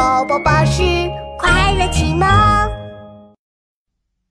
[0.00, 0.82] 宝宝巴士
[1.38, 2.26] 快乐启蒙。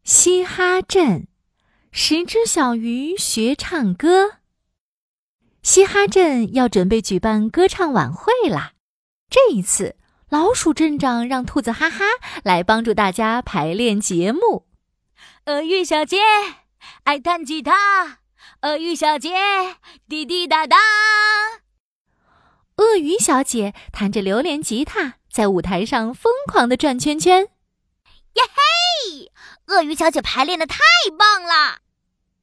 [0.03, 1.27] 嘻哈镇，
[1.92, 4.40] 十只小鱼学唱歌。
[5.61, 8.71] 嘻哈镇要准备举办歌唱晚会啦！
[9.29, 9.95] 这一次，
[10.29, 12.04] 老鼠镇长让兔子哈哈
[12.43, 14.65] 来帮助大家排练节目。
[15.45, 16.17] 鳄鱼小姐
[17.04, 18.21] 爱弹吉他，
[18.61, 19.29] 鳄鱼小姐
[20.07, 20.77] 滴滴答答。
[22.77, 27.47] 鳄鱼小姐弹着榴莲吉他，在舞台上疯狂的转圈圈。
[28.33, 29.32] 耶嘿！
[29.68, 30.79] 鳄鱼小姐排练的太
[31.18, 31.79] 棒了。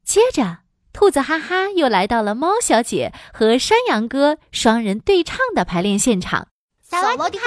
[0.05, 0.59] 接着，
[0.93, 6.49] 兔子哈哈又来到了猫小姐和山羊哥双人对唱的排练现场。
[6.83, 7.47] 萨瓦迪卡！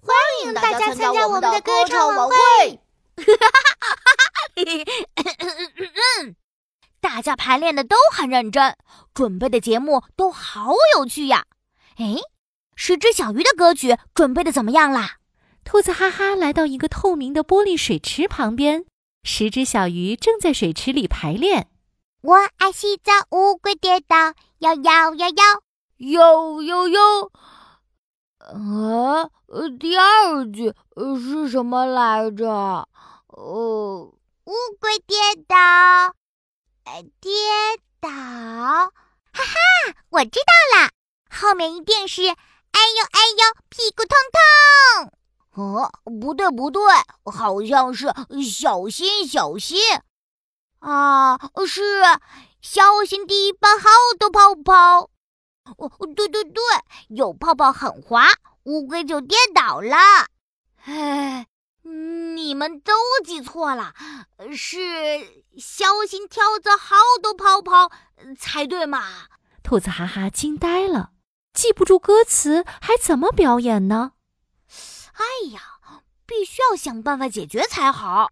[0.00, 2.80] 欢迎大家参加我们的歌唱晚会。
[7.00, 8.76] 大家排练的都很认真，
[9.12, 11.44] 准备的节目都好有趣呀。
[11.96, 12.16] 哎，
[12.74, 15.16] 十只小鱼的歌曲准备的怎么样啦？
[15.64, 18.84] 兔子哈哈来到一个透明的玻璃水池旁边，
[19.22, 21.68] 十只小鱼正在水池里排练。
[22.22, 25.62] 我爱洗澡，乌龟跌倒，摇摇摇摇，
[25.98, 27.30] 摇摇摇。
[28.38, 29.30] 啊，
[29.78, 30.72] 第二句
[31.20, 32.88] 是什么来着？
[33.28, 34.14] 呃，
[34.44, 35.56] 乌龟跌倒，
[36.84, 37.30] 呃跌
[38.00, 38.90] 倒，哈
[39.32, 39.54] 哈，
[40.10, 40.90] 我知道了。
[41.30, 42.36] 后面一定是哎
[42.82, 44.42] 哎呦哎呦，屁股痛痛。
[45.54, 46.82] 哦，不对不对，
[47.32, 49.78] 好像是小心小心。
[50.80, 52.02] 啊，是
[52.60, 55.10] 小心地板好多泡泡。
[55.76, 56.60] 哦，对对对，
[57.08, 58.26] 有泡泡很滑，
[58.64, 59.96] 乌龟就跌倒了。
[60.84, 61.46] 哎，
[61.82, 62.92] 你们都
[63.24, 63.94] 记错了，
[64.56, 67.92] 是小心跳蚤好多泡泡
[68.36, 69.28] 才对嘛？
[69.62, 71.10] 兔子哈哈惊呆了。
[71.52, 74.12] 记不住歌词还怎么表演呢？
[75.14, 75.78] 哎呀，
[76.26, 78.28] 必须要想办法解决才好。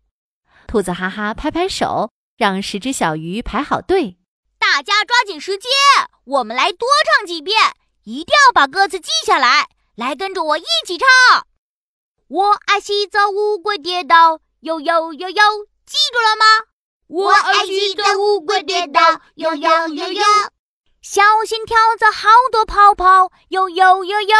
[0.66, 4.18] 兔子哈哈拍拍手，让十只小鱼排好队。
[4.58, 5.70] 大家抓紧时间，
[6.25, 9.69] 我们来多唱几遍，一定要把歌词记下来。
[9.97, 11.08] 来，跟着我一起唱。
[12.28, 15.42] 我爱洗澡，乌龟跌倒，呦呦呦呦，
[15.84, 16.66] 记住了吗？
[17.08, 19.00] 我爱洗澡，乌龟跌倒，
[19.34, 20.22] 呦呦呦呦。
[21.03, 24.37] 小心跳蚤，好多泡泡，呦呦呦呦！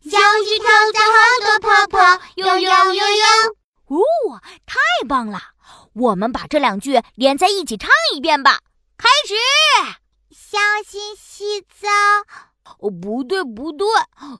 [0.00, 3.96] 小心跳蚤，好多泡泡，呦呦呦呦！
[3.96, 4.78] 哦，太
[5.08, 5.40] 棒了！
[5.94, 8.60] 我们把这两句连在一起唱一遍吧。
[8.96, 9.34] 开始，
[10.30, 11.88] 小心洗澡。
[12.78, 13.88] 哦，不对不对，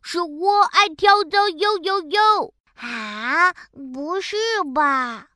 [0.01, 2.55] 是我爱跳蚤，呦呦呦！
[2.77, 3.53] 啊，
[3.93, 4.37] 不是
[4.73, 5.27] 吧？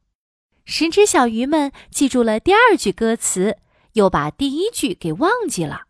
[0.64, 3.56] 十只小鱼们记住了第二句歌词，
[3.94, 5.86] 又把第一句给忘记了。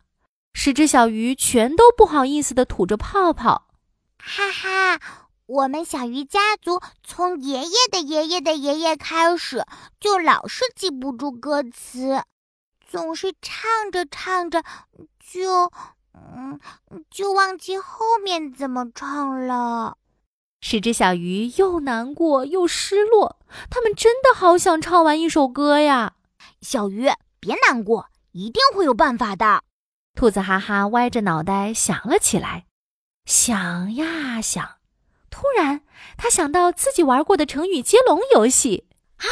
[0.53, 3.67] 十只小鱼全都不好意思地吐着泡泡，
[4.17, 4.99] 哈哈！
[5.45, 9.65] 我们小鱼家族从爷爷的爷爷的爷爷开始，
[9.99, 12.23] 就老是记不住歌词，
[12.87, 14.63] 总是唱着唱着
[15.19, 15.69] 就，
[16.13, 16.59] 嗯，
[17.11, 19.97] 就忘记后面怎么唱了。
[20.61, 23.37] 十只小鱼又难过又失落，
[23.69, 26.13] 他们真的好想唱完一首歌呀！
[26.61, 27.09] 小鱼
[27.41, 29.61] 别难过，一定会有办法的。
[30.15, 32.65] 兔子哈哈歪着脑袋想了起来，
[33.25, 34.77] 想呀想，
[35.29, 35.83] 突然
[36.17, 38.87] 他想到自己玩过的成语接龙游戏
[39.17, 39.27] 啊！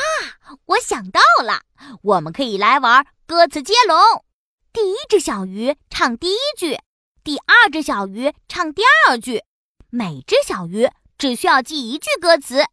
[0.66, 1.62] 我想到了，
[2.02, 4.26] 我们可以来玩歌词接龙。
[4.74, 6.80] 第一只小鱼唱第一句，
[7.24, 9.44] 第二只小鱼唱第二句，
[9.90, 12.66] 每只小鱼只需要记一句歌词，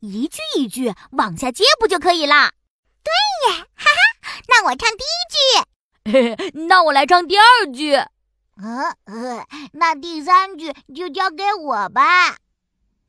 [0.00, 2.52] 一句一句往下接不就可以啦？
[3.04, 3.12] 对
[3.52, 4.40] 耶，哈哈！
[4.48, 5.71] 那我唱第一句。
[6.68, 7.94] 那我来唱第二句。
[8.56, 12.36] 嗯，那第三句就交给我吧。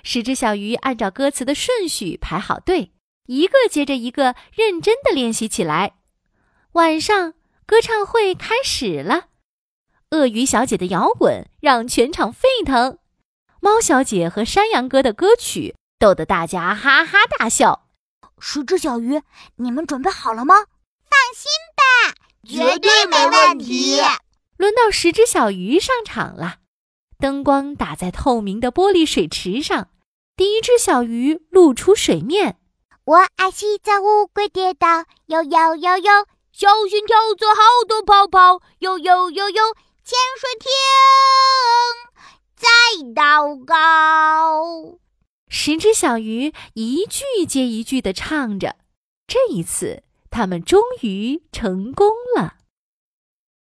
[0.03, 2.91] 十只小鱼按照歌词的顺序排好队，
[3.27, 5.93] 一个接着一个认真的练习起来。
[6.73, 7.33] 晚上
[7.65, 9.27] 歌唱会开始了，
[10.11, 12.99] 鳄鱼小姐的摇滚让全场沸腾，
[13.59, 17.87] 猫小姐和山羊哥的歌曲逗得大家哈哈大笑。
[18.39, 19.21] 十只小鱼，
[19.55, 20.55] 你们准备好了吗？
[20.55, 21.72] 放心吧。
[22.47, 24.01] 绝对没问题！
[24.57, 26.57] 轮到十只小鱼上场了，
[27.17, 29.89] 灯光打在透明的玻璃水池上，
[30.35, 32.59] 第一只小鱼露出水面。
[33.05, 36.11] 我爱洗澡，乌龟跌倒，呦呦呦呦，
[36.51, 39.63] 小心跳蚤，好多泡泡，呦呦呦呦，
[40.03, 40.69] 潜水艇，
[42.55, 42.67] 再
[43.13, 44.99] 祷告。
[45.49, 48.75] 十只小鱼一句接一句的唱着，
[49.27, 50.03] 这一次。
[50.33, 52.55] 他们终于成功了。